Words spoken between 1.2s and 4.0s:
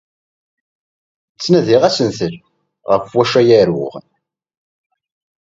Ttnadiɣ asentel ɣef wacu ara aruɣ.